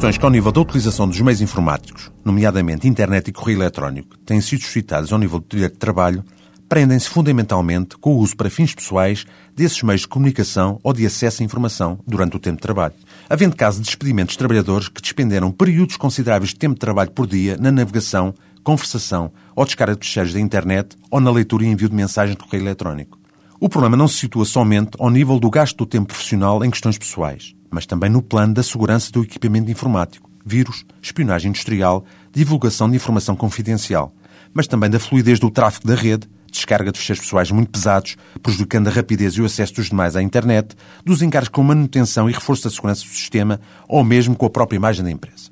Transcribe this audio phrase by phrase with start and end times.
[0.00, 4.40] questões que, ao nível da utilização dos meios informáticos, nomeadamente internet e correio eletrónico, têm
[4.40, 6.24] sido suscitadas ao nível do direito de trabalho,
[6.68, 11.42] prendem-se fundamentalmente com o uso para fins pessoais desses meios de comunicação ou de acesso
[11.42, 12.94] à informação durante o tempo de trabalho.
[13.28, 17.26] Havendo caso de despedimentos de trabalhadores que despenderam períodos consideráveis de tempo de trabalho por
[17.26, 18.34] dia na navegação,
[18.64, 22.42] conversação ou descarga de fecheiros da internet ou na leitura e envio de mensagens de
[22.42, 23.18] correio eletrónico.
[23.60, 26.96] O problema não se situa somente ao nível do gasto do tempo profissional em questões
[26.96, 32.96] pessoais, mas também no plano da segurança do equipamento informático, vírus, espionagem industrial, divulgação de
[32.96, 34.14] informação confidencial,
[34.52, 38.88] mas também da fluidez do tráfego da rede, descarga de fecheiros pessoais muito pesados, prejudicando
[38.88, 40.74] a rapidez e o acesso dos demais à internet,
[41.04, 44.76] dos encargos com manutenção e reforço da segurança do sistema, ou mesmo com a própria
[44.76, 45.50] imagem da empresa.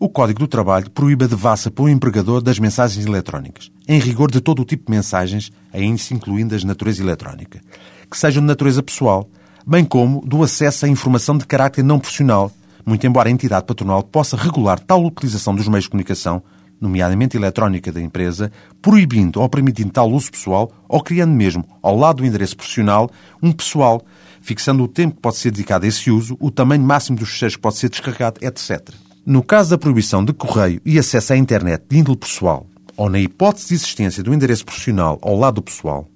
[0.00, 4.40] O Código do Trabalho proíbe a devassa um empregador das mensagens eletrónicas, em rigor de
[4.40, 7.60] todo o tipo de mensagens, ainda se incluindo as de natureza eletrónica,
[8.08, 9.28] que sejam de natureza pessoal,
[9.68, 12.50] bem como do acesso à informação de caráter não profissional,
[12.86, 16.42] muito embora a entidade patronal possa regular tal utilização dos meios de comunicação,
[16.80, 22.18] nomeadamente eletrónica da empresa, proibindo ou permitindo tal uso pessoal ou criando mesmo, ao lado
[22.18, 23.10] do endereço profissional,
[23.42, 24.00] um pessoal,
[24.40, 27.56] fixando o tempo que pode ser dedicado a esse uso, o tamanho máximo dos fecheiros
[27.56, 28.88] que pode ser descarregado, etc.
[29.26, 32.66] No caso da proibição de correio e acesso à internet de índole pessoal,
[32.96, 36.08] ou na hipótese de existência do endereço profissional ao lado do pessoal,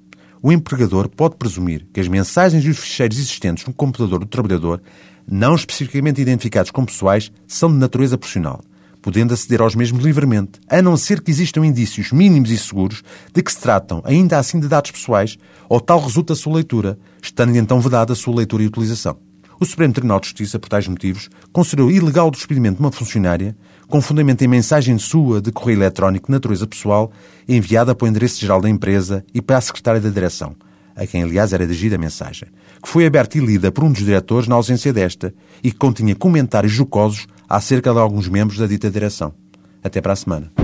[0.43, 4.83] o empregador pode presumir que as mensagens e os ficheiros existentes no computador do trabalhador,
[5.27, 8.61] não especificamente identificados como pessoais, são de natureza profissional,
[9.01, 13.41] podendo aceder aos mesmos livremente, a não ser que existam indícios mínimos e seguros de
[13.41, 17.59] que se tratam, ainda assim, de dados pessoais, ou tal resulta a sua leitura, estando-lhe
[17.59, 19.32] então vedada a sua leitura e utilização.
[19.63, 23.57] O Supremo Tribunal de Justiça, por tais motivos, considerou ilegal o despedimento de uma funcionária
[23.87, 27.13] com fundamento em mensagem sua de correio eletrónico de natureza pessoal
[27.49, 30.57] enviada para o endereço geral da empresa e para a secretária da direção,
[30.97, 32.49] a quem, aliás, era dirigida a mensagem,
[32.83, 36.17] que foi aberta e lida por um dos diretores na ausência desta e que continha
[36.17, 39.33] comentários jocosos acerca de alguns membros da dita direção.
[39.81, 40.62] Até para a semana.